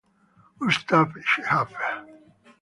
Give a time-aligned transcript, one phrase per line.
[0.59, 1.77] Gustav Schäfer